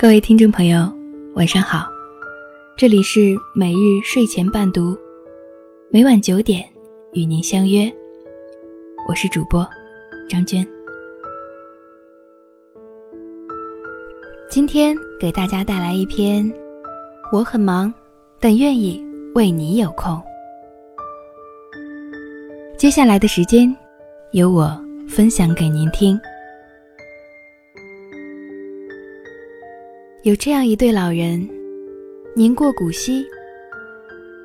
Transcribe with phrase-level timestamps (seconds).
[0.00, 0.88] 各位听众朋友，
[1.34, 1.88] 晚上好，
[2.76, 4.96] 这里是每日睡前伴读，
[5.90, 6.64] 每晚九点
[7.14, 7.92] 与您相约，
[9.08, 9.68] 我是主播
[10.28, 10.64] 张娟。
[14.48, 16.48] 今天给大家带来一篇，
[17.32, 17.92] 我很忙，
[18.38, 19.04] 但愿意
[19.34, 20.22] 为你有空。
[22.78, 23.76] 接下来的时间，
[24.30, 26.16] 由我分享给您听。
[30.24, 31.48] 有这样一对老人，
[32.34, 33.24] 年过古稀。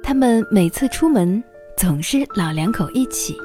[0.04, 1.44] 他们每次出门
[1.76, 3.36] 总是老两口一起，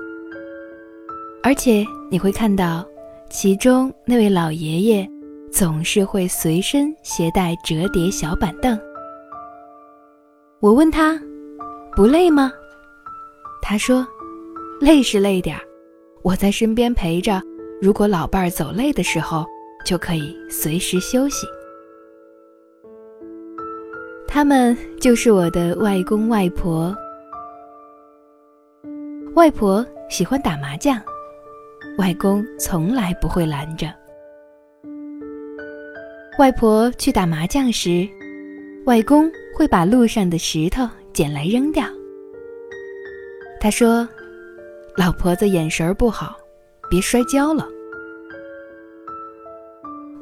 [1.42, 2.86] 而且你会看到，
[3.30, 5.08] 其中那位老爷爷
[5.50, 8.78] 总是会随身携带折叠小板凳。
[10.60, 11.18] 我问他，
[11.96, 12.52] 不累吗？
[13.62, 14.06] 他说，
[14.82, 15.62] 累是累点儿，
[16.22, 17.40] 我在身边陪着，
[17.80, 19.46] 如果老伴儿走累的时候，
[19.82, 21.46] 就可以随时休息。
[24.30, 26.94] 他们就是我的外公外婆。
[29.34, 31.00] 外婆喜欢打麻将，
[31.96, 33.92] 外公从来不会拦着。
[36.38, 38.06] 外婆去打麻将时，
[38.84, 41.84] 外公会把路上的石头捡来扔掉。
[43.58, 44.06] 他说
[44.94, 46.36] ：“老婆子眼神不好，
[46.90, 47.66] 别摔跤了。”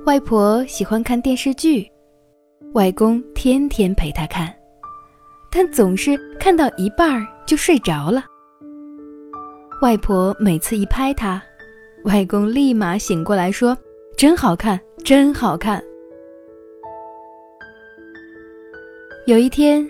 [0.07, 1.91] 外婆喜欢看电视剧。
[2.77, 4.55] 外公天天陪他看，
[5.51, 8.23] 但总是看到一半儿就睡着了。
[9.81, 11.43] 外婆每次一拍他，
[12.05, 13.75] 外公立马醒过来说
[14.15, 15.83] ：“真好看，真好看。”
[19.25, 19.89] 有一天，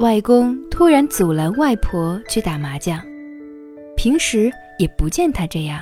[0.00, 3.00] 外公突然阻拦外婆去打麻将，
[3.96, 5.80] 平时也不见他这样，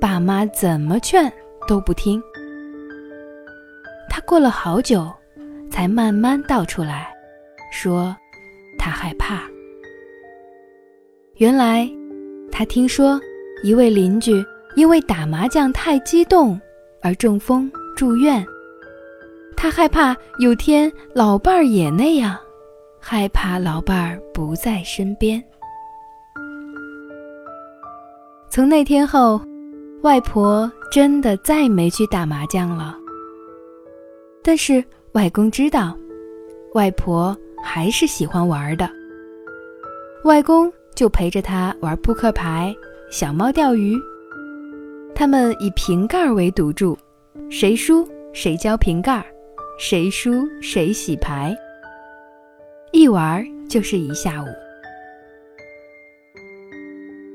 [0.00, 1.30] 爸妈怎么劝
[1.68, 2.22] 都不听。
[4.08, 5.06] 他过了好久。
[5.72, 7.10] 才慢慢道出来，
[7.72, 8.14] 说
[8.78, 9.40] 他害怕。
[11.36, 11.90] 原来
[12.52, 13.18] 他听说
[13.64, 14.44] 一位邻居
[14.76, 16.60] 因为打麻将太激动
[17.00, 18.46] 而中风住院，
[19.56, 22.38] 他害怕有天老伴儿也那样，
[23.00, 25.42] 害怕老伴儿不在身边。
[28.50, 29.40] 从那天后，
[30.02, 32.94] 外婆真的再没去打麻将了。
[34.44, 34.84] 但是。
[35.12, 35.94] 外公知道，
[36.72, 38.88] 外婆还是喜欢玩的。
[40.24, 42.74] 外公就陪着他玩扑克牌、
[43.10, 43.94] 小猫钓鱼。
[45.14, 46.96] 他们以瓶盖为赌注，
[47.50, 49.22] 谁输谁交瓶盖，
[49.78, 51.54] 谁输谁洗牌。
[52.90, 54.46] 一玩就是一下午。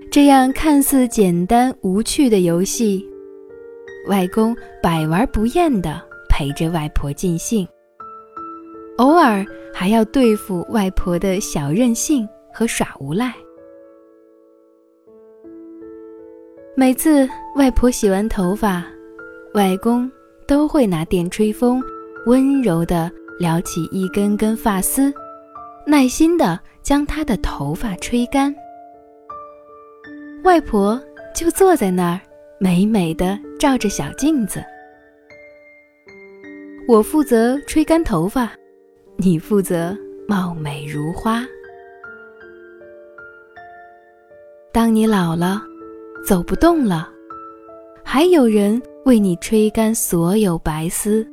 [0.10, 3.08] 这样看似简单无趣的游戏，
[4.08, 6.02] 外公百玩不厌的。
[6.38, 7.68] 陪着外婆尽兴，
[9.00, 9.44] 偶尔
[9.74, 13.34] 还要对付外婆的小任性和耍无赖。
[16.76, 18.86] 每次外婆洗完头发，
[19.56, 20.08] 外公
[20.48, 21.82] 都会拿电吹风，
[22.28, 25.12] 温柔地撩起一根根发丝，
[25.88, 28.54] 耐心地将她的头发吹干。
[30.44, 31.02] 外婆
[31.34, 32.22] 就坐在那儿，
[32.60, 34.64] 美美的照着小镜子。
[36.88, 38.50] 我负责吹干头发，
[39.18, 39.94] 你负责
[40.26, 41.46] 貌美如花。
[44.72, 45.62] 当你老了，
[46.26, 47.10] 走不动了，
[48.06, 51.28] 还有人为你吹干所有白丝。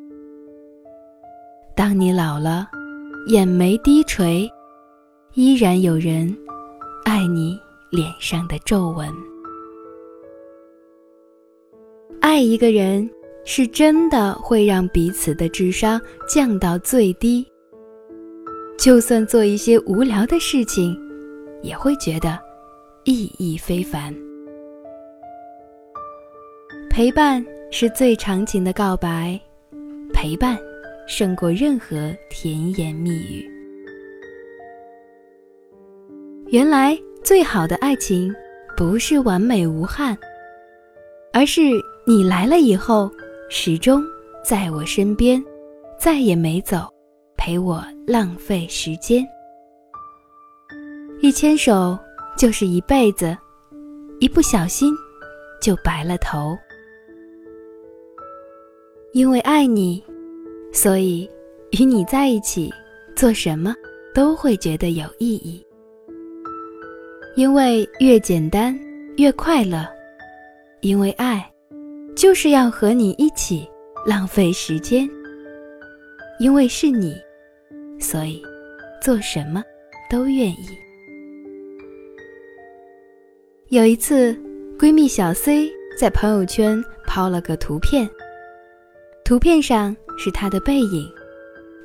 [1.76, 2.68] 当你老了，
[3.28, 4.50] 眼眉低垂，
[5.34, 6.36] 依然有人
[7.04, 7.56] 爱你
[7.92, 9.08] 脸上的皱纹。
[12.20, 13.08] 爱一个人。
[13.46, 17.46] 是真的会让彼此的智商降到最低，
[18.78, 20.98] 就算做一些无聊的事情，
[21.62, 22.38] 也会觉得
[23.04, 24.14] 意义非凡。
[26.88, 29.38] 陪伴是最长情的告白，
[30.12, 30.58] 陪伴
[31.06, 33.46] 胜过任何甜言蜜语。
[36.46, 38.34] 原来最好的爱情
[38.74, 40.16] 不是完美无憾，
[41.32, 41.60] 而是
[42.06, 43.10] 你来了以后。
[43.56, 44.04] 始终
[44.44, 45.42] 在我身边，
[45.96, 46.92] 再也没走，
[47.36, 49.24] 陪我浪费时间。
[51.20, 51.96] 一牵手
[52.36, 53.34] 就是一辈子，
[54.18, 54.92] 一不小心
[55.62, 56.58] 就白了头。
[59.12, 60.02] 因为爱你，
[60.72, 61.30] 所以
[61.70, 62.74] 与你在一起，
[63.14, 63.72] 做什么
[64.12, 65.64] 都会觉得有意义。
[67.36, 68.76] 因为越简单
[69.16, 69.86] 越快乐，
[70.80, 71.48] 因为爱。
[72.16, 73.68] 就是要和你一起
[74.06, 75.08] 浪费时间，
[76.38, 77.16] 因为是你，
[77.98, 78.40] 所以
[79.02, 79.62] 做什么
[80.08, 80.68] 都愿意。
[83.68, 84.32] 有一次，
[84.78, 85.68] 闺蜜小 C
[85.98, 88.08] 在朋友圈抛了个图片，
[89.24, 91.10] 图片上是她的背影，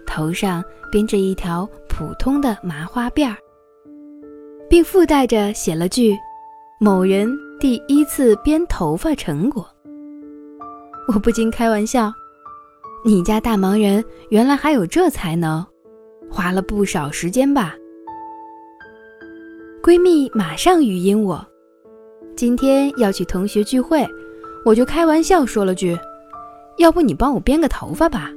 [0.05, 3.37] 头上编着一条普通的麻花辫儿，
[4.69, 6.15] 并附带着写了句
[6.79, 9.67] “某人第一次编头发成果”。
[11.11, 12.13] 我不禁开玩笑
[13.03, 15.65] ：“你家大忙人原来还有这才能，
[16.29, 17.75] 花了不少时间吧？”
[19.81, 21.44] 闺蜜马上语音我。
[22.35, 24.07] 今天要去同学聚会，
[24.63, 25.97] 我就开玩笑说了句
[26.77, 28.29] ：“要不你帮我编个头发吧。”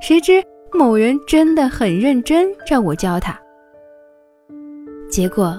[0.00, 0.40] 谁知
[0.72, 3.36] 某人真的很认真，让我教他。
[5.10, 5.58] 结果，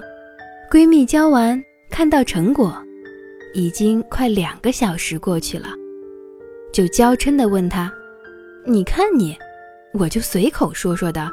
[0.72, 2.74] 闺蜜教完，看到成果，
[3.54, 5.68] 已经快两个小时过去了，
[6.76, 7.90] 就娇嗔地问他
[8.68, 9.34] ：“你看你，
[9.94, 11.26] 我就随口说说的，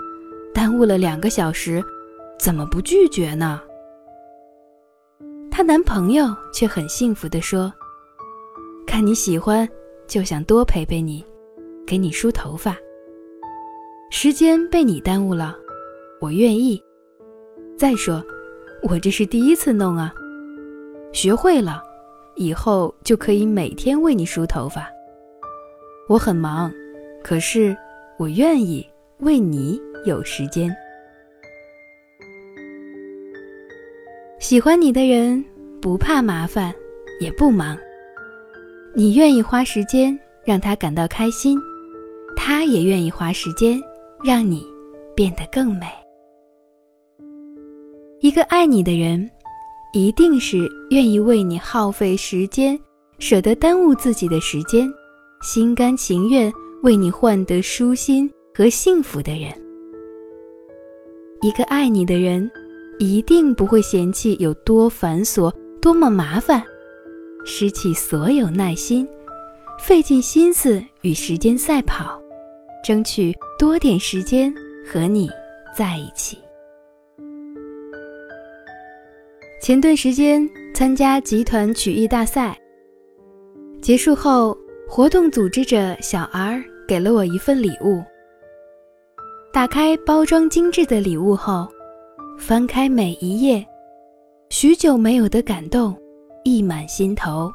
[0.54, 1.82] 耽误了两个小时，
[2.38, 3.60] 怎么不拒绝呢？”
[5.50, 7.74] 她男朋友却很幸福地说
[8.86, 9.68] ：“看你喜欢，
[10.06, 11.26] 就想多陪陪你，
[11.84, 12.76] 给你梳头发。
[14.12, 15.56] 时间被你耽误了，
[16.20, 16.80] 我愿意。
[17.76, 18.24] 再说，
[18.84, 20.14] 我这是第一次弄啊，
[21.12, 21.82] 学会了，
[22.36, 24.88] 以后就可以每天为你梳头发。
[26.08, 26.72] 我很忙，
[27.22, 27.76] 可是
[28.18, 28.86] 我愿意
[29.18, 30.74] 为你有时间。”
[34.38, 35.42] 喜欢你的人
[35.80, 36.74] 不怕麻烦，
[37.20, 37.78] 也不忙。
[38.94, 41.58] 你愿意花时间让他感到开心，
[42.36, 43.80] 他也愿意花时间
[44.22, 44.66] 让你
[45.14, 45.86] 变得更美。
[48.20, 49.30] 一个爱你的人，
[49.94, 52.78] 一定是愿意为你耗费时间，
[53.18, 54.92] 舍得耽误自己的时间，
[55.42, 56.50] 心甘情愿
[56.82, 59.52] 为你换得舒心和幸福的人。
[61.42, 62.50] 一个爱你的人。
[62.98, 66.62] 一定不会嫌弃有多繁琐、多么麻烦，
[67.44, 69.08] 失去所有耐心，
[69.80, 72.20] 费尽心思与时间赛跑，
[72.84, 74.54] 争取多点时间
[74.86, 75.28] 和你
[75.76, 76.38] 在一起。
[79.60, 82.56] 前段时间参加集团曲艺大赛，
[83.80, 84.56] 结束后，
[84.94, 88.04] 活动组织者小 R 给了我一份礼物。
[89.50, 91.66] 打开包装精致的礼物后。
[92.38, 93.66] 翻开每一页，
[94.50, 95.96] 许久没有的感动
[96.44, 97.50] 溢满心头。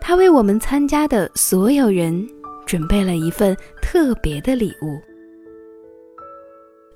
[0.00, 2.26] 他为我们参加的所有人
[2.66, 4.98] 准备了一份特别的礼物，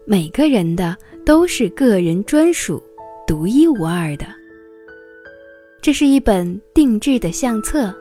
[0.04, 2.82] 每个人的都是个人专属、
[3.28, 4.26] 独一无二的。
[5.80, 7.94] 这是一本定制的相册，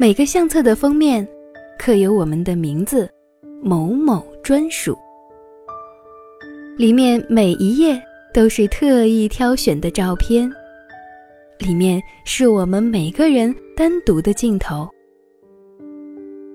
[0.00, 1.26] 每个相册的封面
[1.76, 3.10] 刻有我们的名字，
[3.60, 4.96] 某某专属。
[6.76, 8.00] 里面每一页
[8.32, 10.48] 都是特意挑选的照片，
[11.58, 14.88] 里面是我们每个人单独的镜头。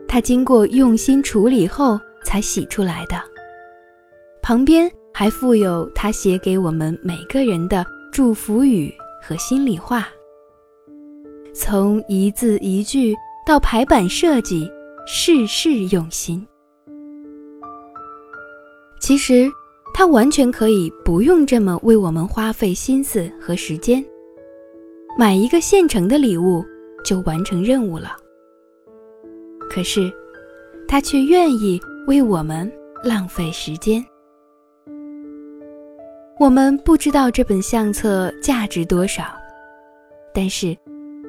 [0.08, 3.22] 它经过用心处理后才洗出来的。
[4.42, 8.90] 旁边还附有他写给我们每个人的祝福语
[9.22, 10.08] 和心里话。
[11.54, 13.14] 从一字一句
[13.46, 14.70] 到排版设计，
[15.06, 16.46] 事事用心。
[19.00, 19.52] 其实。
[19.96, 24.04] 他完全可以不用这么为我们花费心思和时间，
[25.16, 26.66] 买一个现成的礼物
[27.06, 28.18] 就完成任务了。
[29.70, 30.12] 可是，
[30.88, 32.68] 他却愿意为我们
[33.04, 34.04] 浪费时间。
[36.40, 39.26] 我们不知道这本相册价值多少，
[40.34, 40.76] 但是，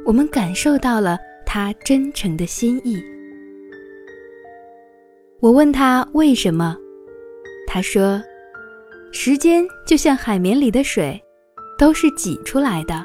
[0.06, 1.18] 我们感受到了
[1.54, 3.00] 他真诚的心意。
[5.38, 6.76] 我问他为什么，
[7.64, 8.20] 他说。
[9.12, 11.22] 时间就像海绵里的水，
[11.78, 13.04] 都是挤出来的，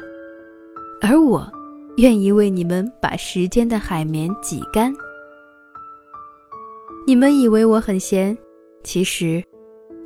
[1.00, 1.48] 而我
[1.98, 4.92] 愿意为你们把时间的海绵挤干。
[7.06, 8.36] 你们以为我很闲，
[8.84, 9.44] 其实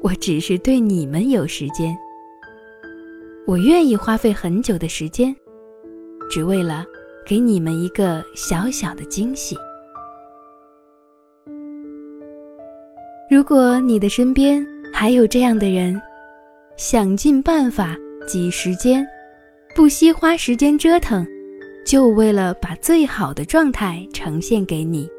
[0.02, 1.96] 我只是对你们有时间。
[3.48, 5.34] 我愿意花费很久的时间，
[6.30, 6.86] 只为了
[7.26, 9.58] 给你们一个小小的惊喜。
[13.30, 16.00] 如果你的身边，还有这样的人，
[16.78, 19.06] 想尽办法挤时间，
[19.76, 21.26] 不惜花时间折腾，
[21.86, 25.10] 就为了把最好的状态呈现给你。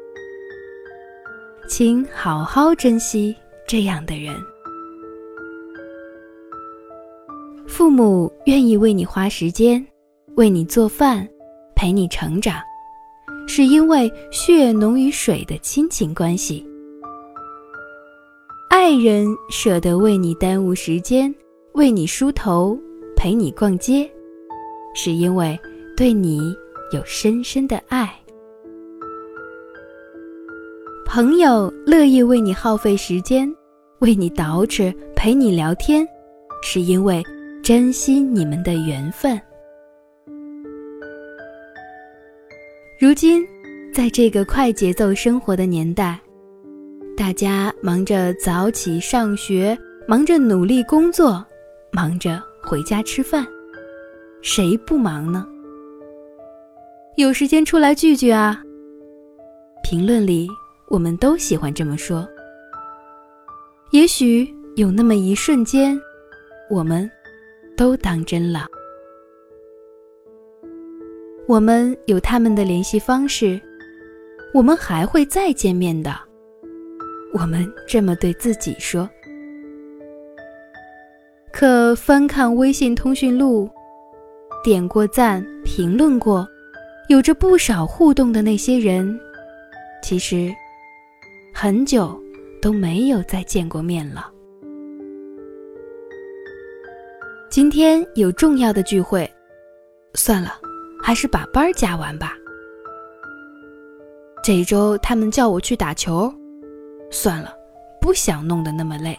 [1.67, 3.35] 请好好珍惜
[3.67, 4.35] 这样的人。
[7.67, 9.85] 父母愿意为你花时间，
[10.35, 11.27] 为你做饭，
[11.85, 12.59] 陪你成长，
[13.45, 16.65] 是因为血浓于水的亲情关系。
[18.71, 21.31] 爱人舍得为你耽误时间，
[21.73, 22.75] 为你梳头，
[23.15, 24.09] 陪你逛街，
[24.95, 25.55] 是因为
[25.95, 26.55] 对你
[26.91, 28.11] 有深深的爱。
[31.05, 33.47] 朋友乐意为你耗费时间，
[33.99, 36.03] 为你捯饬，陪你聊天，
[36.63, 37.23] 是因为
[37.63, 39.39] 珍惜你们的缘分。
[42.97, 43.45] 如今，
[43.93, 46.17] 在这个快节奏生活的年代，
[47.17, 51.45] 大家忙着早起上学，忙着努力工作，
[51.91, 53.45] 忙着回家吃饭，
[54.41, 55.45] 谁不忙呢？
[57.17, 58.63] 有时间出来聚聚啊！
[59.83, 60.47] 评论里
[60.87, 62.25] 我们都喜欢这么说。
[63.91, 64.47] 也许
[64.77, 65.99] 有那么一瞬间，
[66.69, 67.11] 我们
[67.75, 68.65] 都当真了。
[71.47, 73.61] 我们有他们的联系方式，
[74.51, 76.11] 我们还会再见面的。
[77.33, 79.07] 我们这么对自己说。
[81.51, 83.69] 可翻看微信通讯录，
[84.63, 86.47] 点过赞、评论过、
[87.09, 89.17] 有着不少互动的那些人，
[90.01, 90.51] 其实
[91.53, 92.19] 很久
[92.59, 94.31] 都没有再见过面了。
[97.51, 99.29] 今天有重要的聚会，
[100.15, 100.64] 算了。
[101.05, 102.35] 还是把班加完吧。
[104.43, 106.33] 这一周他们叫我去打球，
[107.11, 107.53] 算了，
[108.01, 109.15] 不想弄得那么累。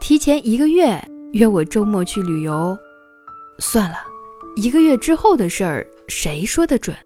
[0.00, 1.00] 提前一个月
[1.34, 2.76] 约我周末去旅游，
[3.60, 3.98] 算了，
[4.56, 6.96] 一个月之后的事儿谁说得准？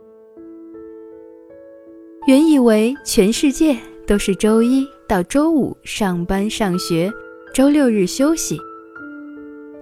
[2.27, 7.13] 原以为全世界都是周一到周五上班上学，
[7.53, 8.59] 周六日休息。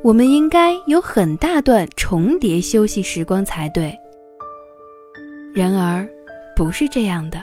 [0.02, 3.92] 我们应该有很大段重叠休息时光才对。
[5.52, 6.08] 然而，
[6.54, 7.42] 不是这样的。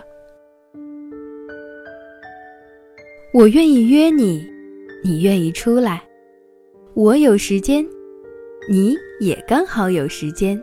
[3.33, 4.47] 我愿意约你，
[5.03, 6.01] 你愿意出来，
[6.93, 7.85] 我有时间，
[8.69, 10.61] 你也刚好有时间。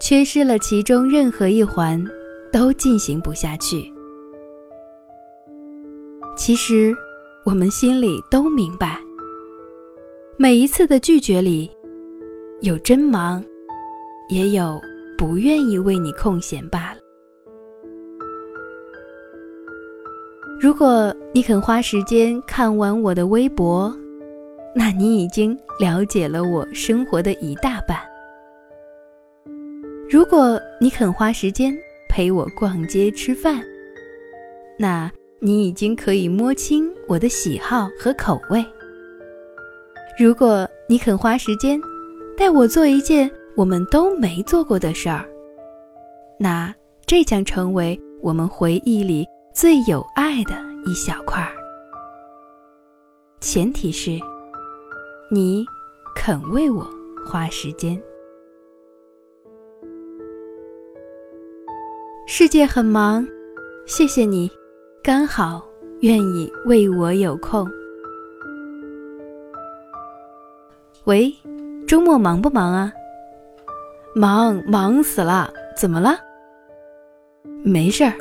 [0.00, 2.02] 缺失了其中任何一环，
[2.50, 3.92] 都进行不下去。
[6.34, 6.94] 其实，
[7.44, 8.98] 我们心里都明白。
[10.42, 11.70] 每一次的拒绝里，
[12.62, 13.44] 有真忙，
[14.30, 14.80] 也有
[15.18, 17.00] 不愿意为你空闲罢了。
[20.58, 23.94] 如果你肯花时间看完我的微博，
[24.74, 27.98] 那你已经了解了我生活的一大半。
[30.08, 31.76] 如果你肯花时间
[32.08, 33.62] 陪我逛街吃饭，
[34.78, 38.64] 那你已经可以摸清我的喜好和口味。
[40.20, 41.80] 如果你肯花时间
[42.36, 45.24] 带我做一件我们都没做过的事儿，
[46.38, 46.74] 那
[47.06, 50.52] 这将成为我们回忆里最有爱的
[50.84, 51.48] 一小块儿。
[53.40, 54.20] 前提是，
[55.30, 55.64] 你
[56.14, 56.86] 肯为我
[57.26, 57.98] 花时间。
[62.26, 63.26] 世界很忙，
[63.86, 64.50] 谢谢你，
[65.02, 65.66] 刚好
[66.00, 67.66] 愿意为我有空。
[71.10, 71.34] 喂，
[71.88, 72.92] 周末忙不忙啊？
[74.14, 75.52] 忙，忙死了！
[75.76, 76.16] 怎么了？
[77.64, 78.12] 没事儿，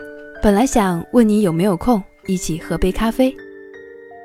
[0.42, 3.32] 本来想问你有没有空一起喝杯咖啡。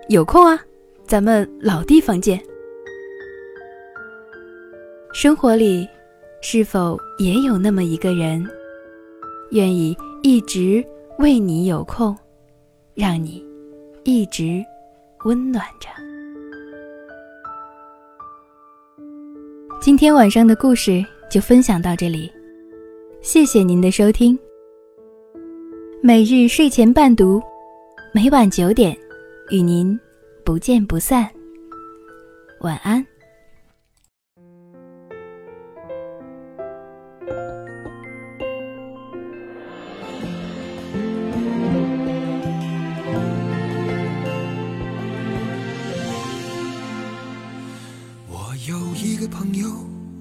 [0.09, 0.59] 有空啊，
[1.07, 2.43] 咱们老地方见。
[5.13, 5.87] 生活里，
[6.41, 8.49] 是否也有那么一个人，
[9.51, 10.83] 愿意一直
[11.19, 12.17] 为你有空，
[12.95, 13.45] 让你
[14.05, 14.65] 一直
[15.27, 15.91] 温暖着？
[19.85, 22.33] 今天晚上的故事就分享到这里，
[23.21, 24.39] 谢谢您的收听。
[26.03, 27.39] 每日睡前伴读，
[28.11, 28.97] 每晚九点
[29.51, 30.01] 与您
[30.43, 31.31] 不见不散。
[32.61, 33.07] 晚安。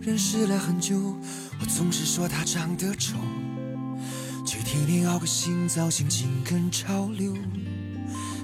[0.05, 0.97] 认识了很久，
[1.61, 3.15] 我总是说他长得丑，
[4.45, 7.31] 却天天熬个新造型，紧跟潮流，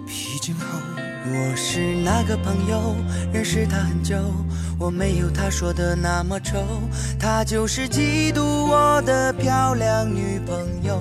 [0.08, 0.64] 披肩后。
[1.26, 2.96] 我是那个朋友，
[3.34, 4.16] 认识他很久，
[4.80, 6.64] 我没有他说的那么丑，
[7.20, 10.98] 他就是嫉妒我的漂亮女朋友，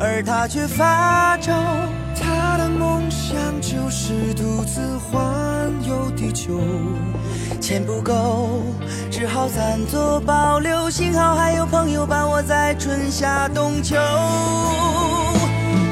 [0.00, 1.52] 而他却发愁，
[2.20, 6.60] 他的梦想就是独自环游地球。
[7.60, 8.62] 钱不够，
[9.10, 10.90] 只好暂作保留。
[10.90, 13.96] 幸好还有朋友伴我在春夏冬秋。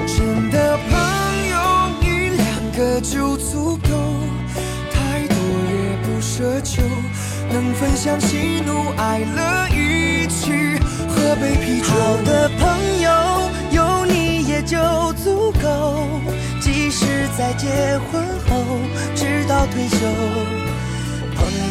[0.07, 0.99] 真的朋
[1.49, 1.57] 友
[2.03, 3.89] 一两个就足够，
[4.93, 5.37] 太多
[5.71, 6.83] 也不奢求。
[7.53, 11.87] 能分享喜怒哀乐，一起喝杯啤酒。
[11.87, 13.11] 好的朋友
[13.73, 14.77] 有你也就
[15.15, 15.99] 足够，
[16.61, 18.79] 即使在结婚后，
[19.17, 19.97] 直到退休，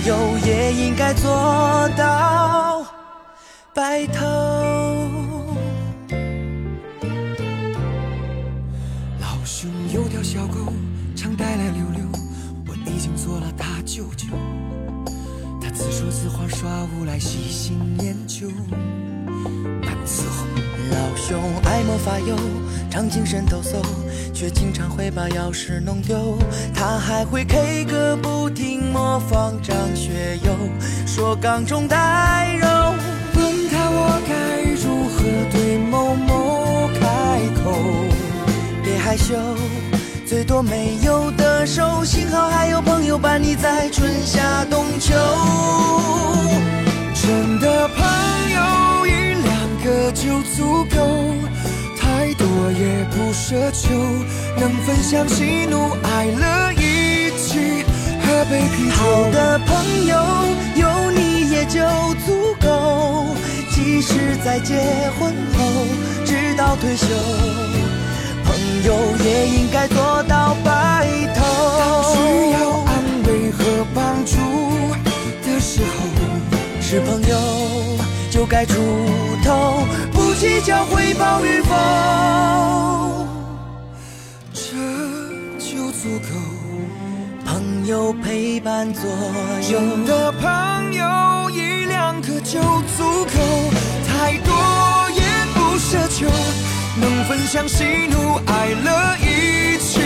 [0.05, 2.85] 友也应该做到
[3.73, 4.25] 白头。
[9.19, 10.71] 老兄有条小狗，
[11.15, 12.03] 常带来溜溜，
[12.67, 14.27] 我已经做了他舅舅。
[15.61, 18.47] 他自说自话耍无赖，喜新厌旧，
[20.05, 20.47] 伺候。
[20.91, 21.39] 老兄
[21.89, 22.35] 魔法油，
[22.87, 23.81] 常精神抖擞，
[24.31, 26.37] 却经常会把钥匙弄丢。
[26.71, 30.55] 他还会 K 歌不停，模仿张学友，
[31.07, 32.67] 说缸中带柔。
[33.33, 37.73] 问他我该如何对某某开口？
[38.83, 39.33] 别害羞，
[40.27, 42.03] 最多没有的手。
[42.05, 45.15] 幸好还有朋友伴你在春夏冬秋。
[47.15, 48.05] 真的朋
[48.51, 51.33] 友一两个就足够，
[52.61, 53.89] 我也不奢求。
[54.59, 57.85] 能分享喜怒哀乐，一起
[58.21, 58.91] 喝杯啤酒。
[58.95, 58.99] 好
[59.31, 60.13] 的朋友
[60.75, 61.79] 有你也就
[62.25, 63.35] 足够，
[63.71, 64.75] 即使在结
[65.17, 65.63] 婚后，
[66.25, 67.07] 直到退休，
[68.43, 71.39] 朋友也应该做到白头。
[72.13, 72.17] 需
[72.51, 72.91] 要安
[73.25, 74.35] 慰和帮助
[75.45, 75.97] 的时候，
[76.81, 77.37] 是朋友
[78.39, 78.73] 就该出
[79.43, 81.75] 头，不计较回报与否。
[84.53, 84.61] 这
[85.59, 86.29] 就足够。
[87.45, 89.03] 朋友陪伴左
[89.69, 92.61] 右，真的朋友一两个就
[92.97, 93.35] 足够，
[94.07, 94.55] 太多
[95.13, 95.21] 也
[95.53, 96.25] 不奢求。
[96.95, 99.99] 能分享喜怒哀乐，一起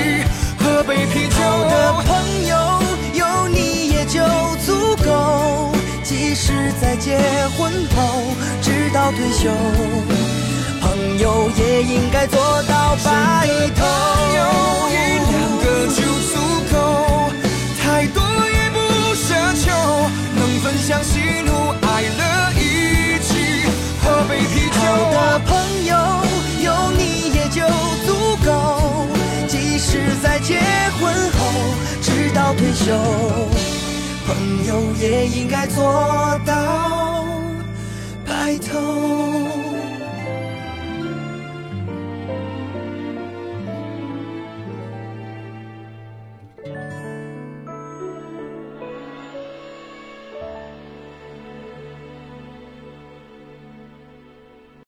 [0.57, 1.35] 喝杯啤酒。
[1.35, 2.81] 好的朋友
[3.13, 4.23] 有你也就
[4.65, 5.72] 足够，
[6.15, 7.17] 即使在结
[7.57, 8.23] 婚后，
[8.61, 9.49] 直到退休，
[10.79, 13.83] 朋友也应该做到白头。
[14.37, 14.41] 有
[14.89, 14.95] 一
[15.31, 16.31] 两个就足
[16.71, 16.75] 够，
[17.81, 18.77] 太多也不
[19.15, 19.25] 奢
[19.65, 19.65] 求。
[20.35, 21.49] 能分享喜怒
[21.81, 22.21] 哀乐，
[22.61, 22.61] 一
[23.23, 23.31] 起
[24.03, 24.75] 喝杯啤酒。
[24.79, 24.81] 好
[25.13, 25.51] 的朋
[25.85, 25.91] 友
[26.61, 27.01] 有你
[27.33, 27.57] 也就
[28.05, 28.09] 足
[28.45, 28.47] 够，
[29.47, 29.89] 即使
[30.21, 30.59] 在结
[30.99, 31.39] 婚后，
[32.03, 33.22] 直到退休，朋
[34.65, 35.83] 有也应该做
[36.45, 37.25] 到
[38.25, 39.52] 白头。